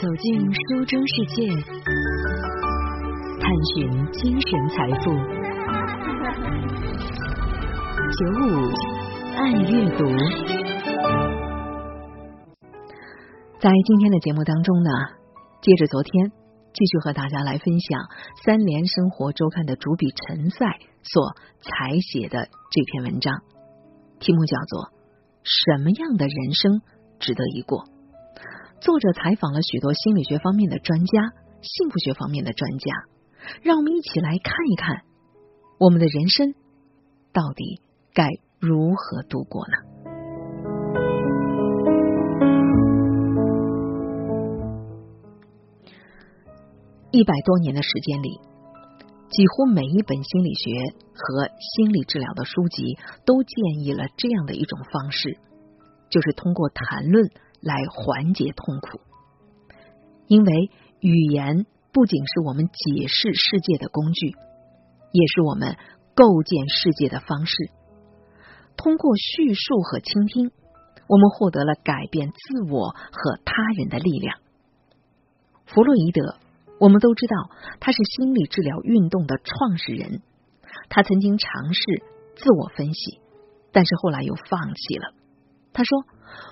[0.00, 1.48] 走进书中世界，
[3.40, 5.10] 探寻精神财富。
[8.14, 8.46] 九五
[9.34, 10.04] 爱阅读，
[13.58, 14.90] 在今天的节目当中呢，
[15.62, 16.30] 接着昨天，
[16.72, 18.00] 继续和大家来分享
[18.44, 23.34] 《三联生活周刊》的主笔陈赛所采写的这篇文章，
[24.20, 24.80] 题目叫做
[25.42, 26.82] 《什么样的人生
[27.18, 27.80] 值得一过》。
[28.80, 31.32] 作者采访了许多心理学方面的专家、
[31.62, 32.92] 幸福学方面的专家，
[33.62, 35.02] 让我们一起来看一看，
[35.78, 36.54] 我们的人生
[37.32, 37.82] 到底
[38.14, 38.28] 该
[38.60, 39.72] 如何度过呢？
[47.10, 48.38] 一百多年的时间里，
[49.28, 50.70] 几乎每一本心理学
[51.14, 55.36] 和心理治疗的书籍都建议了这样的一种方式，
[56.10, 57.28] 就是通过谈论。
[57.60, 59.00] 来缓解痛苦，
[60.26, 64.28] 因为语言不仅是我们解释世界的工具，
[65.12, 65.76] 也是我们
[66.14, 67.54] 构建世界的方式。
[68.76, 70.52] 通过叙述和倾听，
[71.08, 74.38] 我们获得了改变自我和他人的力量。
[75.66, 76.36] 弗洛伊德，
[76.78, 80.22] 我们都知道他是心理治疗运动的创始人，
[80.88, 81.82] 他曾经尝试
[82.36, 83.20] 自我分析，
[83.72, 85.12] 但是后来又放弃了。
[85.72, 86.04] 他说：“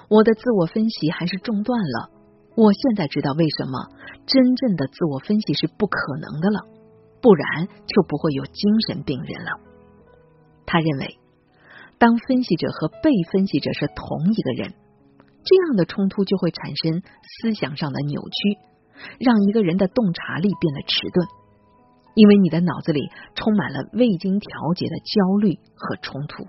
[0.09, 2.11] 我的自我分析还是中断了。
[2.57, 3.93] 我现在知道为什么
[4.27, 6.65] 真正的自我分析是不可能的了，
[7.21, 9.51] 不然就不会有精神病人了。”
[10.65, 11.19] 他认为，
[11.99, 14.75] 当分析者和被分析者是同一个人，
[15.45, 18.59] 这样的冲突就会产生思想上的扭曲，
[19.21, 21.29] 让一个人的洞察力变得迟钝，
[22.15, 26.49] 因为你的脑子里充满了未经调节的焦虑和冲突。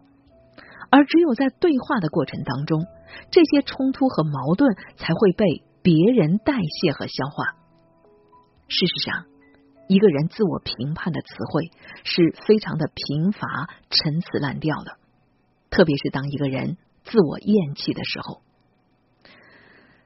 [0.89, 2.85] 而只有在对话的过程当中，
[3.31, 7.55] 这些冲突和矛盾才会被别人代谢和消化。
[8.67, 9.25] 事实上，
[9.87, 11.71] 一个人自我评判的词汇
[12.03, 14.97] 是非常的贫乏、陈词滥调的，
[15.69, 18.41] 特别是当一个人自我厌弃的时候。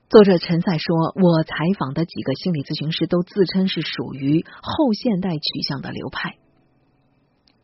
[0.10, 6.36] 作者陈赛说：“我采访的几个心理咨询师都自称是属于后现代取向的流派。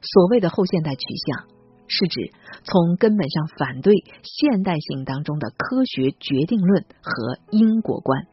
[0.02, 1.48] 所谓的后现代取向。”
[1.88, 2.32] 是指
[2.64, 3.94] 从根本上反对
[4.24, 8.28] 现代性当中的科学决定论和因果观，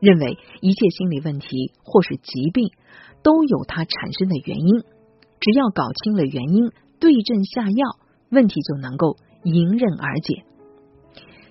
[0.00, 2.70] 认为一切心理问题或是疾病
[3.22, 4.80] 都有它产生的原因，
[5.40, 6.70] 只要搞清了原因，
[7.00, 7.98] 对症下药，
[8.30, 10.44] 问题就能够迎刃而解。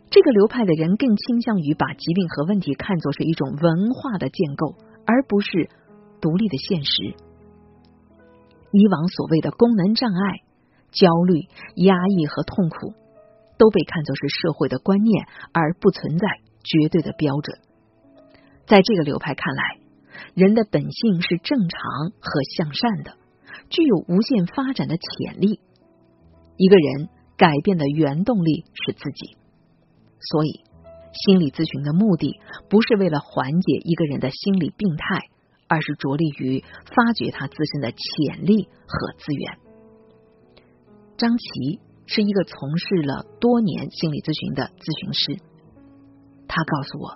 [0.09, 4.75] 这个流派的人更倾向于把疾病和问题看作是一种文化的建构，
[5.06, 5.69] 而不是
[6.22, 7.16] 独立的现实。
[8.72, 10.44] 以往所谓的功能障碍。
[10.95, 11.41] 焦虑、
[11.75, 12.94] 压抑和痛苦
[13.57, 16.28] 都被看作是社会的观念，而不存在
[16.63, 17.59] 绝对的标准。
[18.66, 19.63] 在这个流派看来，
[20.33, 21.79] 人的本性是正常
[22.19, 23.17] 和向善的，
[23.69, 25.59] 具有无限发展的潜力。
[26.57, 29.38] 一个人改变的原动力是自己，
[30.19, 30.63] 所以
[31.12, 32.39] 心理咨询的目的
[32.69, 35.27] 不是为了缓解一个人的心理病态，
[35.67, 39.64] 而是着力于发掘他自身的潜力和资源。
[41.17, 45.39] 张琪是一个从事了多年心理咨询的咨询师，
[46.45, 47.15] 他告诉我，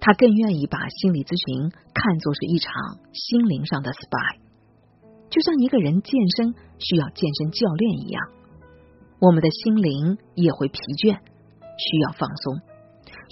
[0.00, 2.72] 他更愿意把心理咨询看作是一场
[3.12, 4.40] 心灵上的 SPA，
[5.28, 8.32] 就像一个人健身需要健身教练一样，
[9.20, 12.64] 我们的心灵也会疲倦，需要放松，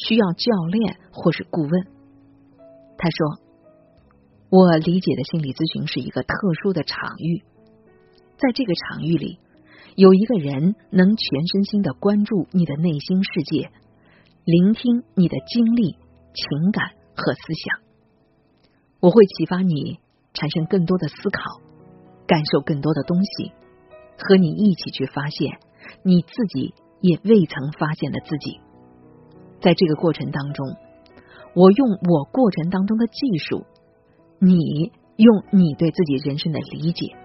[0.04, 1.72] 需要教练或是顾问。
[2.98, 3.40] 他说，
[4.50, 7.42] 我理解的心理咨询是一个特殊的场域，
[8.36, 9.40] 在这个场域里。
[9.96, 13.70] 有一个人能全身心的关注你的内心世界，
[14.44, 15.92] 聆听你的经历、
[16.34, 17.80] 情感和思想，
[19.00, 19.98] 我会启发你
[20.34, 21.40] 产生更多的思考，
[22.26, 23.52] 感受更多的东西，
[24.18, 25.58] 和你一起去发现
[26.02, 28.60] 你自己也未曾发现的自己。
[29.62, 30.76] 在这个过程当中，
[31.54, 33.64] 我用我过程当中的技术，
[34.40, 37.16] 你用你对自己人生的理解。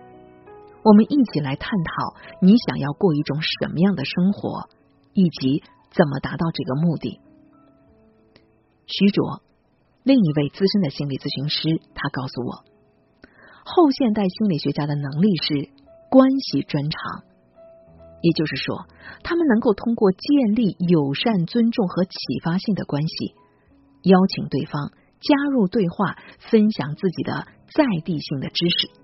[0.84, 4.70] 我们一起来探讨你想要过一种什么样的生活，
[5.14, 7.20] 以及怎么达到这个目的。
[8.88, 9.42] 徐卓，
[10.04, 12.66] 另一位资深的心理咨询师，他告诉我，
[13.64, 15.70] 后现代心理学家的能力是
[16.10, 17.24] 关系专长，
[18.22, 18.88] 也就是说，
[19.24, 22.12] 他们能够通过建立友善、尊重和启
[22.44, 23.36] 发性的关系，
[24.04, 24.92] 邀请对方
[25.22, 26.18] 加入对话，
[26.50, 29.01] 分享自己的在地性的知识。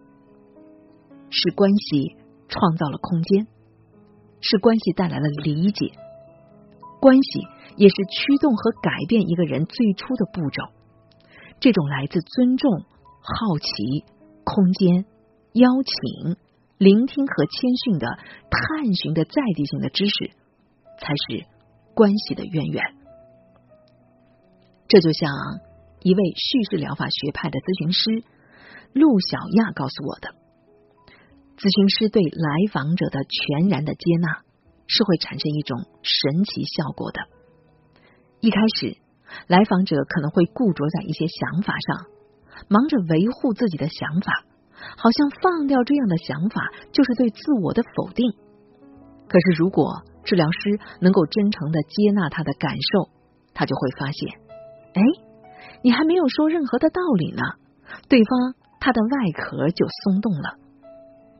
[1.29, 2.15] 是关系
[2.47, 3.47] 创造了空间，
[4.41, 5.91] 是关系带来了理解，
[6.99, 7.41] 关系
[7.75, 10.63] 也是驱动和改变一个人最初的步骤。
[11.59, 12.71] 这种来自尊重、
[13.21, 14.05] 好奇、
[14.43, 15.05] 空间、
[15.53, 16.37] 邀请、
[16.77, 18.07] 聆听和谦逊的
[18.49, 20.31] 探寻的在地性的知识，
[20.99, 21.45] 才是
[21.95, 22.83] 关系的渊源。
[24.87, 25.29] 这就像
[26.01, 28.23] 一位叙事疗法学派的咨询师
[28.93, 30.35] 陆小亚告诉我的：
[31.57, 34.45] 咨询师对来访者的全然的接纳，
[34.87, 37.19] 是会产生一种神奇效果的。
[38.39, 38.97] 一开始。
[39.47, 42.07] 来访者可能会固着在一些想法上，
[42.69, 44.45] 忙着维护自己的想法，
[44.97, 48.31] 好像放掉这样的想法就是对自我的否定。
[49.27, 53.09] 可是，如果治疗师能够真诚的接纳他的感受，
[53.53, 54.39] 他就会发现，
[54.93, 55.01] 哎，
[55.83, 57.43] 你还没有说任何的道理呢，
[58.07, 60.55] 对方他的外壳就松动了，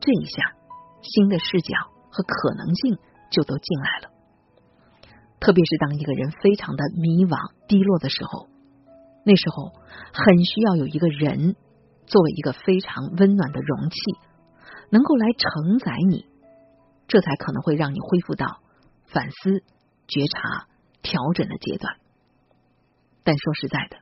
[0.00, 0.54] 这一下，
[1.02, 1.74] 新的视角
[2.10, 2.98] 和可能性
[3.30, 4.14] 就都进来了。
[5.40, 8.48] 特别是当一个人非常的迷惘、低落的时候，
[9.24, 9.72] 那时候
[10.12, 11.54] 很需要有一个人
[12.06, 13.96] 作为一个非常温暖的容器，
[14.90, 16.26] 能够来承载你，
[17.06, 18.60] 这才可能会让你恢复到
[19.06, 19.62] 反思、
[20.08, 20.66] 觉察、
[21.02, 21.96] 调整的阶段。
[23.22, 23.98] 但说实在的，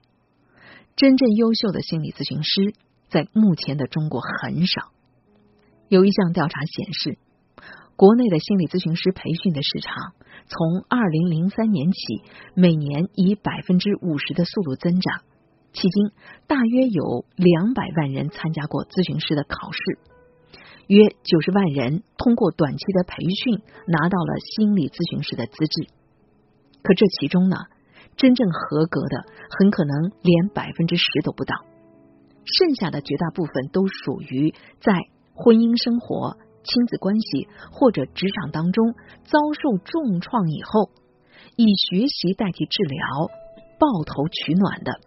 [0.95, 2.75] 真正优秀的心理咨询师
[3.09, 4.93] 在目前的中国很少。
[5.89, 7.19] 有一项调查显示。
[7.97, 10.13] 国内的心理咨询师培训的市场，
[10.45, 11.97] 从二零零三年起，
[12.53, 15.23] 每年以百分之五十的速度增长。
[15.73, 16.13] 迄今，
[16.47, 19.81] 大约有两百万人参加过咨询师的考试，
[20.89, 25.89] 约九十万人通过短期的培训拿到了心理咨询师的资质。
[26.85, 27.57] 可这其中呢，
[28.21, 29.25] 真正合格的
[29.57, 31.65] 很可能连百分之十都不到，
[32.45, 34.53] 剩下的绝大部分都属于
[34.85, 34.93] 在
[35.37, 36.39] 婚姻生活。
[36.69, 40.91] 亲子关系或者职场当中遭受重创以后，
[41.55, 43.31] 以学习代替治疗，
[43.79, 44.99] 抱头取暖的，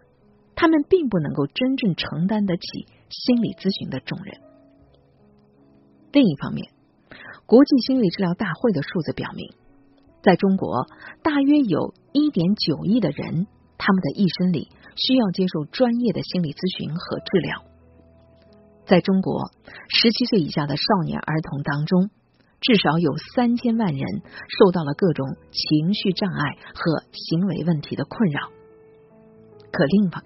[0.56, 4.40] 他们并不能够真正承担得起心理咨询的重任。
[6.12, 6.72] 另一方面，
[7.44, 9.52] 国际心理治疗大会的数字表明，
[10.22, 10.86] 在中国
[11.22, 17.69] 大约有一点九亿的人，他们的一生里需要接受专业的心理咨询和治疗。
[18.90, 19.52] 在中国，
[19.88, 22.10] 十七岁以下的少年儿童当中，
[22.60, 24.02] 至少有三千万人
[24.48, 28.48] 受到了各种情绪障碍和行为问题的困扰。
[29.70, 30.24] 可另外，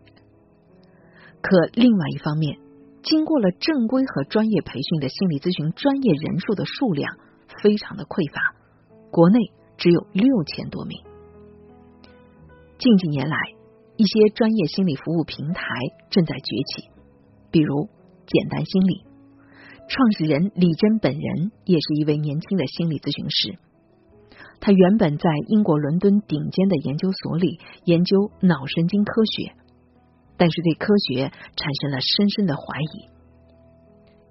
[1.42, 2.58] 可另外一方面，
[3.02, 7.18] 经过了正规和专业培训的心理咨询专业人数的数量
[7.62, 8.56] 非常的匮乏，
[9.10, 9.40] 国内
[9.76, 11.04] 只有六千多名。
[12.78, 13.36] 近几年来，
[13.98, 15.62] 一些专业心理服务平台
[16.08, 16.88] 正在崛起，
[17.50, 17.90] 比如。
[18.26, 19.04] 简单心理
[19.86, 23.58] 创始人李珍本人也是一位年轻的心理咨询师。
[24.60, 29.52] 他原本在英国伦敦顶尖的研究所里研究脑神经科学，
[30.38, 33.12] 但是对科学产生了深深的怀疑。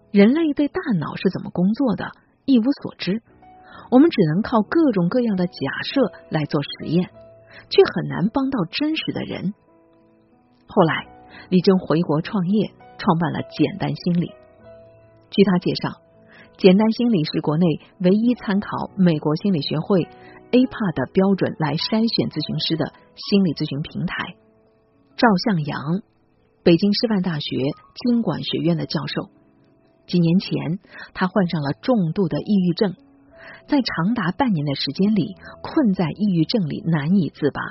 [0.10, 2.12] 人类对大脑是怎么工作的，
[2.46, 3.22] 一无所知。
[3.92, 5.54] 我们只能靠各种各样的假
[5.86, 7.12] 设来做实验，
[7.70, 9.54] 却很难帮到真实的人。
[10.66, 11.08] 后来，
[11.50, 12.72] 李珍回国创业。
[13.04, 14.32] 创办了简单心理。
[15.30, 16.00] 据他介绍，
[16.58, 17.66] 简单心理是国内
[18.00, 20.08] 唯一参考美国心理学会
[20.52, 24.38] APA 的标准来筛选咨询师的心理咨询平台。
[25.18, 26.00] 赵向阳，
[26.64, 27.76] 北京师范大学
[28.08, 29.30] 经管学院的教授，
[30.08, 30.80] 几年前
[31.14, 32.96] 他患上了重度的抑郁症，
[33.68, 37.62] 在长达半年的时间里困在抑郁症里难以自拔。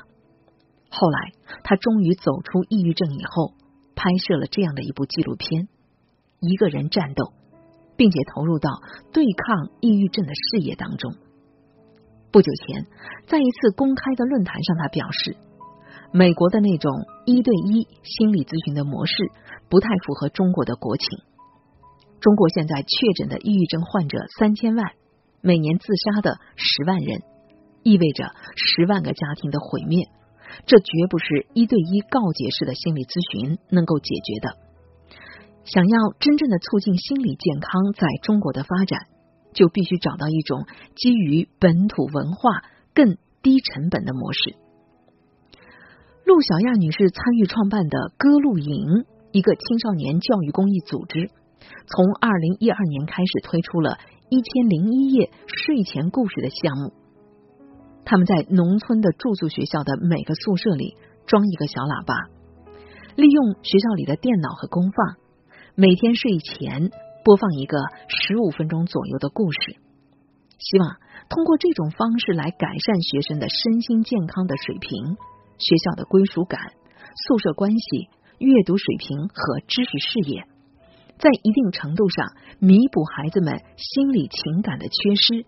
[0.91, 1.33] 后来
[1.65, 3.55] 他终于走出抑郁症以后。
[4.03, 5.69] 拍摄了这样的一部纪录片，
[6.41, 7.33] 一个人战斗，
[7.97, 8.69] 并且投入到
[9.13, 11.15] 对抗抑郁症的事业当中。
[12.33, 12.87] 不久前，
[13.29, 15.37] 在一次公开的论坛上，他表示，
[16.11, 16.91] 美国的那种
[17.27, 19.15] 一对一心理咨询的模式
[19.69, 21.07] 不太符合中国的国情。
[22.19, 24.85] 中国现在确诊的抑郁症患者三千万，
[25.43, 27.23] 每年自杀的十万人，
[27.85, 30.09] 意味着十万个家庭的毁灭。
[30.67, 34.57] 这绝不是一对一告解式的心理咨询能够解决的。
[35.65, 39.07] 想要真正的促进心理健康在中国的发展，
[39.55, 40.67] 就必须找到一种
[40.97, 44.57] 基于本土文化、更低成本的模式。
[46.25, 51.31] 陆小亚女士参与创办的歌露营，一个青少年教育公益组织，
[51.87, 53.99] 从二零一二年开始推出了
[54.31, 56.93] 一千零一夜睡前故事的项目。
[58.05, 62.15] 他们在农村的住宿学校的每个宿舍里装一个小喇叭，
[63.17, 65.17] 利用学校里的电脑和功放，
[65.75, 66.91] 每天睡前
[67.25, 67.79] 播放一个
[68.09, 69.77] 十五分钟左右的故事，
[70.59, 70.97] 希望
[71.29, 75.17] 通过这种方式来改善学生的身心健康的水平、
[75.59, 76.61] 学校的归属感、
[77.29, 80.45] 宿舍关系、阅读水平和知识视野，
[81.19, 82.27] 在一定程度上
[82.59, 85.47] 弥补孩子们心理情感的缺失，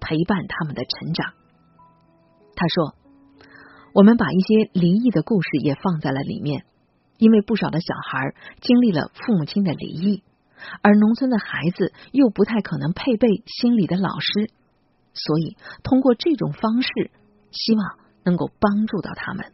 [0.00, 1.34] 陪伴他们的成长。
[2.60, 2.94] 他说
[3.94, 6.66] ：“我们把一些离异的故事也放在了里面，
[7.16, 10.22] 因为不少的小孩经历了父母亲的离异，
[10.82, 14.50] 而农村的孩子又不太可能配备心理的老师，
[15.14, 17.10] 所以通过这种方式，
[17.50, 19.46] 希望能够帮助到他们。”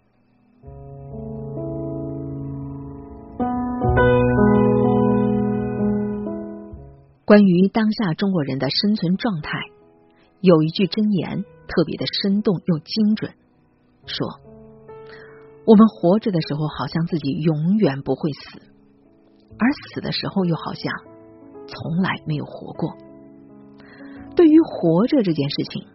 [7.25, 9.61] 关于当下中国人的生存状态，
[10.41, 13.33] 有一句箴言特别的生动又精准，
[14.07, 14.27] 说
[15.67, 18.61] ：“我们活着的时候好像自己永远不会死，
[19.59, 20.93] 而死的时候又好像
[21.67, 22.97] 从来没有活过。”
[24.37, 25.87] 对于活着这件事情，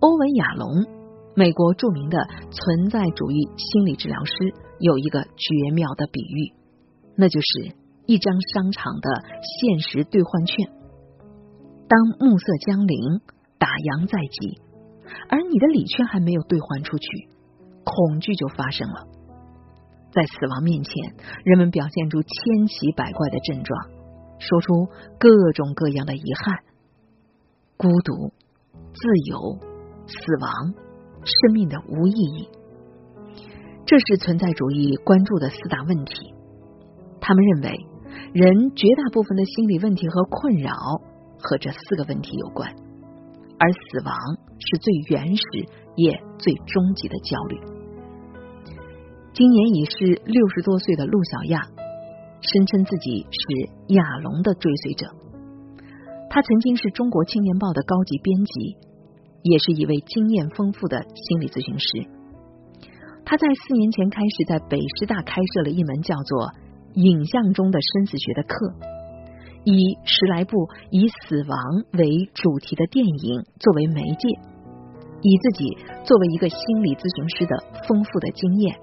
[0.00, 0.86] 欧文·亚龙，
[1.34, 2.18] 美国著名的
[2.50, 6.52] 存在主义心理治疗师，有一个绝妙的比喻，
[7.16, 7.76] 那就是。
[8.08, 10.66] 一张商场的限时兑换券，
[11.86, 13.20] 当暮色降临，
[13.58, 14.56] 打烊在即，
[15.28, 17.06] 而你的礼券还没有兑换出去，
[17.84, 19.06] 恐惧就发生了。
[20.12, 20.92] 在死亡面前，
[21.44, 23.90] 人们表现出千奇百怪的症状，
[24.38, 24.86] 说出
[25.18, 26.58] 各种各样的遗憾、
[27.76, 28.32] 孤独、
[28.92, 29.58] 自由、
[30.06, 30.74] 死亡、
[31.24, 32.48] 生命的无意义。
[33.86, 36.34] 这是存在主义关注的四大问题。
[37.20, 37.86] 他们认为。
[38.32, 40.72] 人绝大部分的心理问题和困扰
[41.38, 42.74] 和这四个问题有关，
[43.58, 44.14] 而死亡
[44.58, 45.42] 是最原始
[45.96, 47.58] 也最终极的焦虑。
[49.32, 51.60] 今年已是六十多岁的陆小亚，
[52.40, 55.06] 声称自己是亚龙的追随者。
[56.30, 58.76] 他曾经是中国青年报的高级编辑，
[59.42, 62.08] 也是一位经验丰富的心理咨询师。
[63.24, 66.52] 他在四年前开始在北师大开设了一门叫做。
[66.94, 68.74] 影像中的生死学的课，
[69.64, 71.58] 以十来部以死亡
[71.92, 74.28] 为主题的电影作为媒介，
[75.20, 78.78] 以自己作为一个心理咨询师的丰富的经验，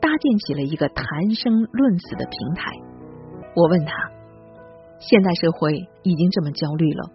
[0.00, 2.72] 搭建起了一个谈生论死的平台。
[3.54, 3.92] 我问他：
[4.98, 7.10] 现代社会已经这么焦虑了，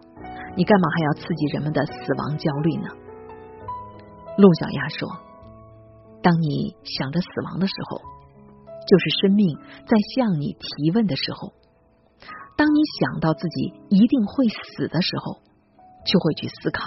[0.56, 2.88] 你干嘛还要刺激人们的死亡焦虑呢？
[4.38, 5.10] 陆小丫说：
[6.22, 8.02] 当你想着死亡的时候。
[8.86, 9.58] 就是生命
[9.88, 11.54] 在向你提问的时候，
[12.56, 15.40] 当你想到自己一定会死的时候，
[16.06, 16.84] 就会去思考，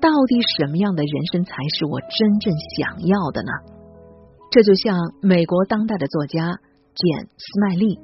[0.00, 3.52] 到底什么样的人生才是我真正想要的呢？
[4.50, 6.60] 这就像美国当代的作家
[6.94, 7.98] 简·斯麦利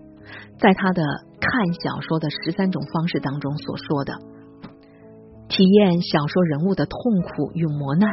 [0.58, 1.02] 在他的
[1.40, 4.12] 看小说的十三种方式当中所说的：
[5.48, 8.12] 体验小说人物的痛苦与磨难，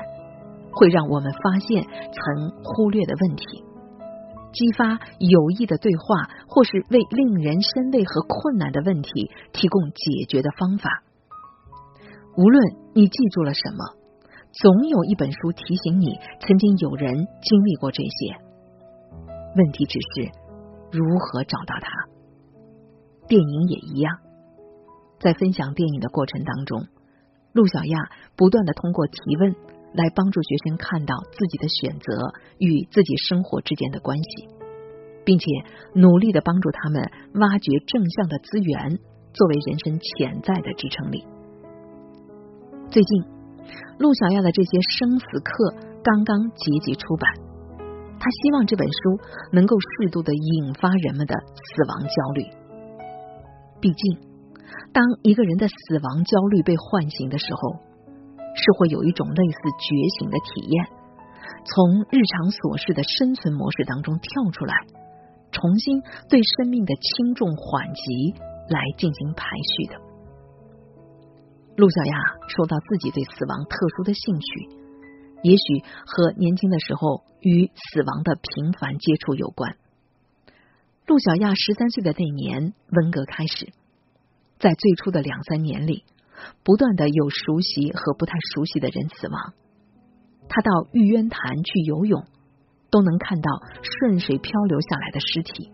[0.72, 3.64] 会让我们发现曾忽略的问题。
[4.52, 11.04] 激发有益的对话，或是为令人生畏和困难的问题提供解决的方法。
[12.36, 12.64] 无论
[12.94, 13.96] 你记住了什么，
[14.52, 18.36] 总有一本书提醒你，曾经有人经历过这些。
[19.56, 20.32] 问题只是
[20.92, 21.90] 如何找到它。
[23.28, 24.18] 电影也一样，
[25.20, 26.88] 在分享电影的过程当中，
[27.54, 29.56] 陆小亚不断的通过提问。
[29.94, 32.14] 来帮助学生看到自己的选择
[32.60, 34.48] 与自己生活之间的关系，
[35.26, 35.46] 并且
[35.96, 37.02] 努力的帮助他们
[37.34, 39.00] 挖掘正向的资源，
[39.34, 41.26] 作为人生潜在的支撑力。
[42.90, 43.24] 最近，
[43.98, 47.34] 陆小亚的这些生死课刚刚结集出版，
[48.20, 49.20] 他希望这本书
[49.52, 52.44] 能够适度的引发人们的死亡焦虑。
[53.82, 54.18] 毕竟，
[54.94, 57.89] 当一个人的死亡焦虑被唤醒的时候。
[58.60, 59.88] 是会有一种类似觉
[60.20, 60.86] 醒的体验，
[61.64, 64.76] 从日常琐事的生存模式当中跳出来，
[65.52, 68.36] 重新对生命的轻重缓急
[68.68, 69.96] 来进行排序的。
[71.80, 72.16] 陆小亚
[72.52, 74.48] 说到自己对死亡特殊的兴趣，
[75.44, 79.78] 也许和年轻的时候与死亡的频繁接触有关。
[81.08, 83.72] 陆小亚十三岁的那年，文革开始，
[84.60, 86.04] 在最初的两三年里。
[86.64, 89.54] 不断的有熟悉和不太熟悉的人死亡，
[90.48, 92.26] 他到玉渊潭去游泳，
[92.90, 95.72] 都能看到顺水漂流下来的尸体。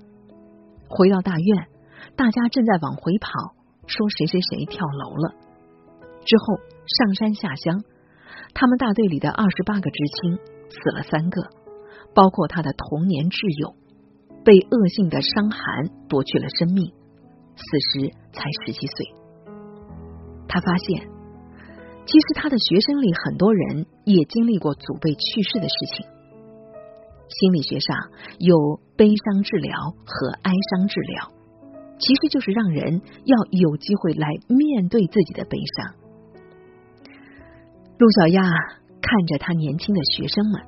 [0.88, 1.68] 回到大院，
[2.16, 3.30] 大家正在往回跑，
[3.88, 5.34] 说谁谁谁跳楼了。
[6.26, 7.84] 之后上山下乡，
[8.54, 10.38] 他们大队里的二十八个知青
[10.70, 11.50] 死了三个，
[12.14, 13.76] 包括他的童年挚友，
[14.44, 15.60] 被恶性的伤寒
[16.08, 16.94] 夺去了生命，
[17.56, 17.64] 死
[18.00, 19.25] 时才十七岁。
[20.48, 21.08] 他发现，
[22.06, 26.08] 其实他的学生里很多人也经历过祖辈去世的事情。
[27.28, 27.98] 心理学上
[28.38, 29.74] 有悲伤治疗
[30.06, 31.32] 和哀伤治疗，
[31.98, 35.96] 其实就是让人要有机会来面对自己的悲伤。
[37.98, 38.44] 陆小亚
[39.02, 40.62] 看着他年轻的学生们，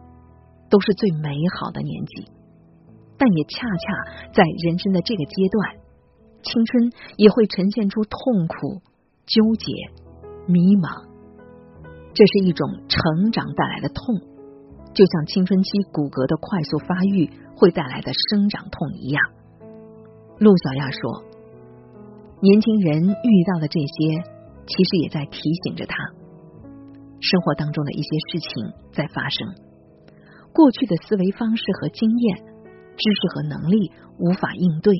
[0.69, 1.29] 都是最美
[1.60, 2.25] 好的年纪，
[3.17, 5.75] 但也恰恰在人生的这个阶段，
[6.41, 8.81] 青春也会呈现出痛苦、
[9.27, 9.67] 纠结、
[10.48, 11.05] 迷茫。
[12.15, 14.01] 这是一种成长带来的痛，
[14.96, 19.22] 就像青春期骨骼的快速发育会带来的生长痛一样。
[20.39, 21.27] 陆小亚说
[22.41, 24.24] ：“年轻人遇到的这些，
[24.65, 25.93] 其实也在提醒着他。”
[27.22, 29.46] 生活当中的一些事情在发生，
[30.53, 32.38] 过去的思维方式和经验、
[32.96, 34.93] 知识和能力无法应对，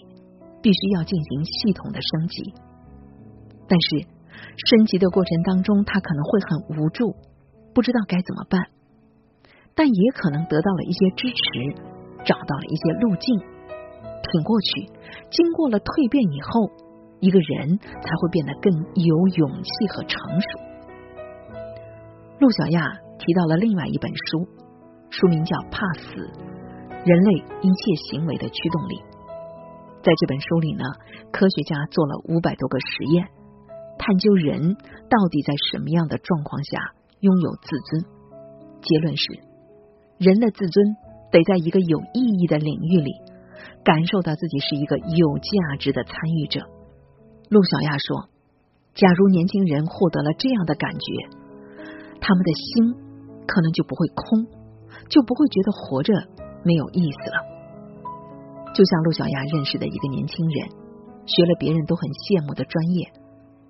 [0.62, 2.53] 必须要进行系统的升级。
[3.69, 4.07] 但是
[4.70, 7.15] 升级的过程当中，他可能会很无助，
[7.74, 8.62] 不知道该怎么办，
[9.75, 11.44] 但也可能得到了一些支持，
[12.25, 14.91] 找到了一些路径，挺过去。
[15.29, 16.72] 经过了蜕变以后，
[17.20, 20.48] 一个人才会变得更有勇气和成熟。
[22.39, 24.46] 陆小亚提到了另外一本书，
[25.10, 26.13] 书名叫《怕死：
[27.03, 28.96] 人类一切行为的驱动力》。
[30.03, 30.84] 在这本书里呢，
[31.32, 33.27] 科学家做了五百多个实验，
[33.98, 36.77] 探究人到底在什么样的状况下
[37.20, 38.06] 拥有自尊。
[38.82, 39.42] 结论是，
[40.18, 40.96] 人的自尊
[41.32, 43.12] 得在一个有意义的领域里，
[43.84, 46.62] 感受到自己是一个有价值的参与者。
[47.50, 48.30] 陆小亚说
[48.94, 51.38] ：“假如年轻人获得了这样的感觉。”
[52.20, 52.94] 他们的心
[53.46, 54.46] 可能就不会空，
[55.08, 56.13] 就不会觉得活着
[56.63, 57.38] 没有意思了。
[58.74, 60.70] 就像陆小亚认识的一个年轻人，
[61.25, 63.10] 学了别人都很羡慕的专业，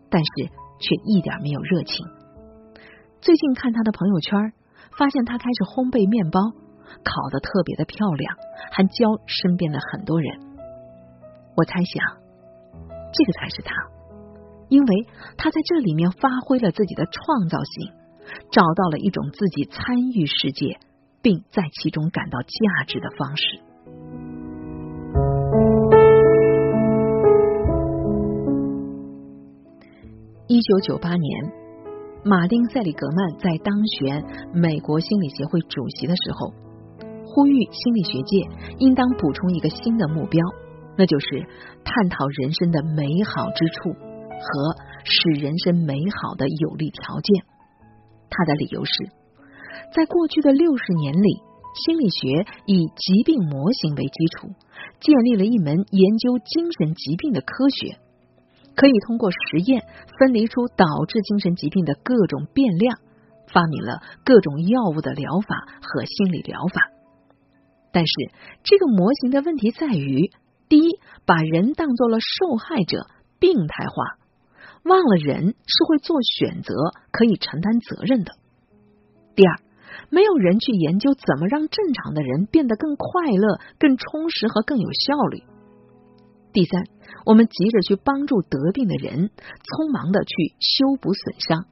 [0.10, 0.32] 但是
[0.80, 2.06] 却一点没有热情。
[3.22, 4.54] 最近看他的朋友圈，
[4.98, 6.40] 发现他开始烘焙面包，
[7.04, 8.36] 烤的特别的漂亮，
[8.72, 10.40] 还教身边的很多人。
[11.56, 12.04] 我猜想，
[13.14, 13.74] 这个才是他，
[14.70, 17.93] 因为他在这里面发挥了自己的创造性。
[18.52, 20.80] 找到了一种自己参与世界，
[21.22, 23.62] 并在其中感到价值的方式。
[30.58, 31.54] 一九九八年，
[32.26, 34.26] 马丁·塞里格曼在当选
[34.58, 36.50] 美国心理协会主席的时候，
[37.30, 38.41] 呼吁心理学界
[38.80, 40.41] 应当补充一个新的目标，
[40.98, 41.46] 那就是
[41.86, 44.50] 探讨人生的美好之处和
[45.06, 47.46] 使人生美好的有利条件。
[48.32, 48.93] 他的理由是，
[49.93, 51.38] 在过去的六十年里，
[51.86, 54.50] 心理学以疾病模型为基础，
[55.06, 58.02] 建立了一门研究精神疾病的科学，
[58.78, 59.84] 可以通过实验
[60.20, 63.00] 分离出导致精神疾病的各种变量，
[63.52, 66.92] 发明了各种药物的疗法和心理疗法。
[67.92, 68.13] 但是，
[68.63, 70.30] 这个模型的问题在于：
[70.70, 73.08] 第一，把人当做了受害者，
[73.40, 73.96] 病态化。
[74.84, 76.74] 忘了人是会做选择，
[77.12, 78.34] 可以承担责任的。
[79.36, 79.60] 第二，
[80.12, 85.44] 没有人去研究怎么让正常的人变得更快乐、更充实和更有效率。
[86.58, 86.86] 第三，
[87.24, 91.70] 我们急着去帮助得病的人，匆忙的去修补损伤，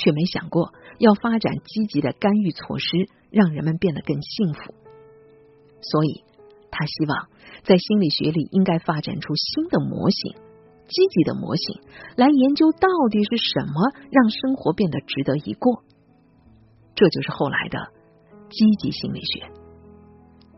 [0.00, 2.88] 却没想过要发展积极的干预措施，
[3.28, 4.72] 让人们变得更幸福。
[5.82, 6.24] 所以，
[6.72, 7.28] 他希望
[7.68, 10.40] 在心理学里应该发展出新的模型。
[10.88, 11.82] 积极的模型
[12.16, 15.84] 来研究到底是什么让生活变得值得一过，
[16.94, 17.92] 这就是后来的
[18.48, 19.52] 积极心理学。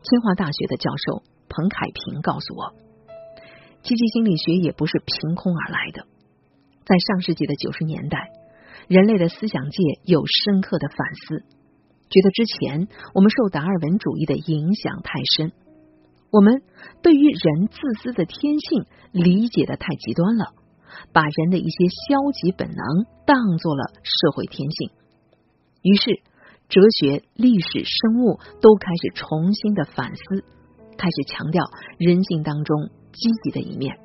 [0.07, 2.86] 清华大学的教授彭凯平告诉我，
[3.87, 6.07] 积极心理学也不是凭空而来的。
[6.85, 8.31] 在上世纪的九十年代，
[8.89, 11.45] 人类的思想界有深刻的反思，
[12.11, 15.53] 觉得之前我们受达尔文主义的影响太深。
[16.33, 16.63] 我们
[17.01, 20.47] 对于人自私的天性理解的太极端了，
[21.13, 24.91] 把人的一些消极本能当做了社会天性。
[25.83, 26.21] 于是，
[26.69, 30.45] 哲学、历史、生物都开始重新的反思，
[30.99, 33.99] 开始强调人性当中积极的一面。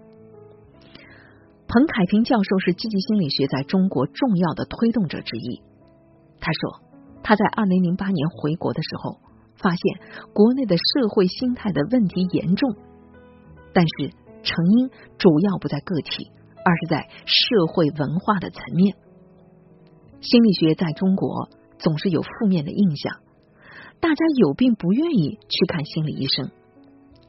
[1.67, 5.62] 彭凯平教授是积极心理学在中国重要的推动者之一。
[6.39, 6.82] 他说，
[7.21, 9.19] 他在二零零八年回国的时候。
[9.62, 12.74] 发现国内的社会心态的问题严重，
[13.74, 14.10] 但是
[14.41, 16.32] 成因主要不在个体，
[16.65, 18.95] 而是在社会文化的层面。
[20.19, 21.47] 心理学在中国
[21.78, 23.19] 总是有负面的印象，
[24.00, 26.50] 大家有病不愿意去看心理医生。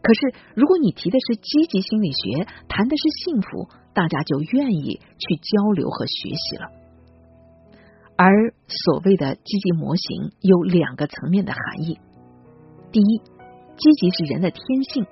[0.03, 6.69] 可是如果你提的是积极心理学，谈的是幸福，大家就愿意去交流和学习了。
[8.17, 11.99] 而所谓的积极模型有两个层面的含义。
[12.91, 13.19] 第一，
[13.77, 15.07] 积极是人的天性，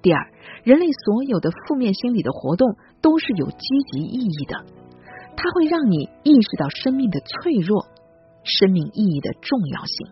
[0.00, 0.30] 第二，
[0.64, 3.56] 人类所有的负面心理的活动都是有积
[3.92, 4.64] 极意义的，
[5.36, 7.86] 它会让你意识到生命的脆弱、
[8.44, 10.08] 生命意义的重要性。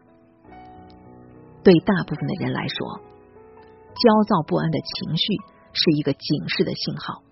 [1.62, 3.00] 对大部分的人来说，
[3.98, 5.24] 焦躁不安的情绪
[5.72, 7.22] 是一个警示的信号，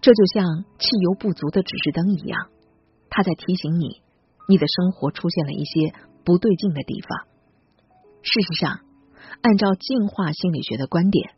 [0.00, 2.48] 这就像汽油不足的指示灯一样，
[3.10, 4.00] 它在提醒你，
[4.48, 7.26] 你的生活出现了一些不对劲的地方。
[8.22, 8.80] 事实上，
[9.42, 11.34] 按照进化心理学的观点。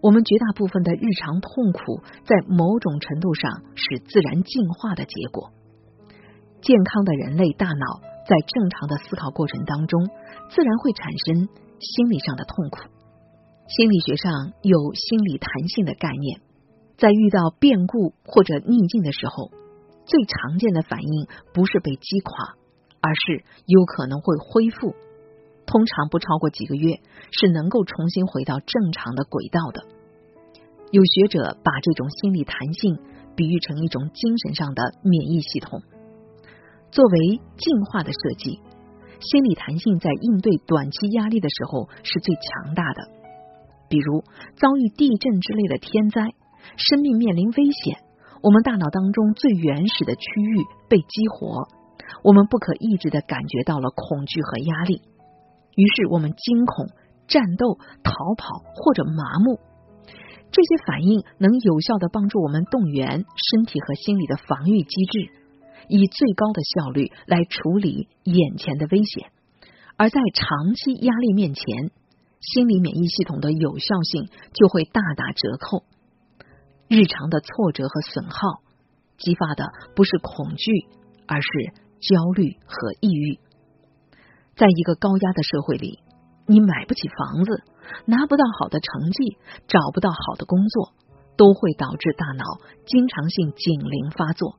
[0.00, 5.52] 我们绝大部分的日常痛苦，在某种程度上是自然进化的结果。
[6.60, 10.08] 健康的人类大脑在正常的思考过程当中，
[10.50, 12.78] 自然会产生心理上的痛苦。
[13.74, 16.42] 心理学上有心理弹性的概念，
[16.98, 19.50] 在遇到变故或者逆境的时候，
[20.04, 22.54] 最常见的反应不是被击垮，
[23.00, 24.94] 而是有可能会恢复。
[25.64, 29.84] 通常不超过几个月，是能够重新回到正常的轨道的。
[30.90, 32.98] 有学者把这种心理弹性
[33.34, 35.80] 比喻成一种精神上的免疫系统。
[36.90, 38.60] 作为进化的设计，
[39.18, 43.21] 心理弹性在应对短期压力的时候是最强大的。
[43.92, 44.24] 比如
[44.56, 46.24] 遭遇地震之类的天灾，
[46.78, 48.00] 生命面临危险，
[48.40, 51.68] 我们大脑当中最原始的区域被激活，
[52.24, 55.02] 我们不可抑制的感觉到了恐惧和压力。
[55.76, 56.86] 于是我们惊恐、
[57.28, 59.60] 战斗、逃跑或者麻木，
[60.50, 65.28] 这些反应能有效的帮助我们动员身体和心理的防御机制，
[65.88, 69.28] 以最高的效率来处理眼前的危险。
[69.98, 71.90] 而在长期压力面前，
[72.42, 75.84] 心理免疫系统的有效性就会大打折扣。
[76.88, 78.62] 日常的挫折和损耗
[79.16, 80.72] 激发的不是恐惧，
[81.26, 81.48] 而是
[82.00, 83.38] 焦虑和抑郁。
[84.56, 86.00] 在一个高压的社会里，
[86.46, 87.62] 你买不起房子，
[88.04, 90.92] 拿不到好的成绩，找不到好的工作，
[91.36, 92.44] 都会导致大脑
[92.84, 94.58] 经常性警铃发作，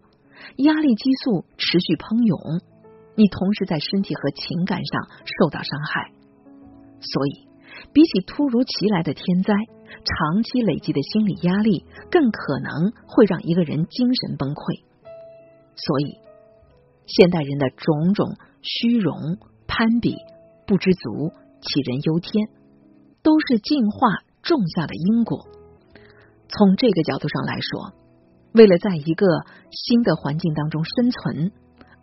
[0.58, 2.40] 压力激素持续喷涌，
[3.16, 6.12] 你同时在身体和情感上受到伤害。
[7.02, 7.48] 所以，
[7.94, 9.54] 比起突如其来的天灾，
[10.04, 14.84] 长期累积的心理压力更可能会让一个人精神崩溃。
[15.76, 16.18] 所以，
[17.06, 19.38] 现代人的种种虚荣。
[19.66, 20.14] 攀比、
[20.68, 22.46] 不知足、杞人忧天，
[23.24, 25.48] 都是进化种下的因果。
[26.46, 27.98] 从这个角度上来说，
[28.54, 29.26] 为了在一个
[29.72, 31.50] 新的环境当中生存，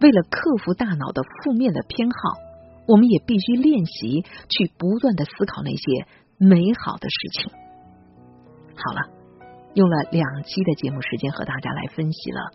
[0.00, 2.42] 为了克服大脑的负面的偏好，
[2.90, 7.53] 我们也必须练习去不断的思考那些美好的事情。
[8.74, 9.14] 好了，
[9.74, 12.50] 用了两期的节目时间和大家来分析了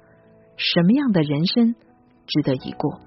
[0.58, 1.76] 什么样的人生
[2.28, 3.00] 值得一过。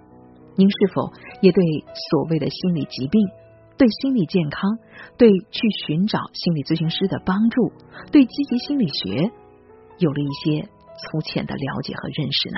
[0.57, 1.13] 您是否
[1.43, 1.63] 也对
[2.11, 3.29] 所谓的心理疾病、
[3.77, 4.79] 对心理健康、
[5.19, 7.73] 对去寻找心理咨询师的帮助、
[8.11, 9.31] 对积极心理学
[9.99, 12.57] 有了一些粗浅的了解和认识呢？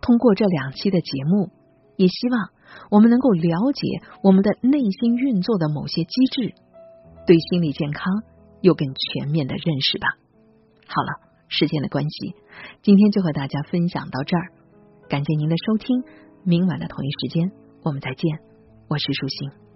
[0.00, 1.50] 通过这两期的节目，
[1.96, 2.50] 也希望
[2.90, 3.86] 我们能够了解
[4.22, 6.54] 我们的内心运作的某些机制，
[7.26, 8.22] 对心理健康
[8.60, 10.08] 有更全面的认识吧。
[10.86, 12.34] 好了，时间的关系，
[12.82, 14.52] 今天就和大家分享到这儿，
[15.08, 16.02] 感谢您的收听。
[16.44, 17.50] 明晚的同一时间，
[17.82, 18.38] 我们再见。
[18.88, 19.67] 我是舒心。